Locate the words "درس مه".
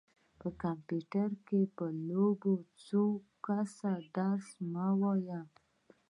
4.17-4.87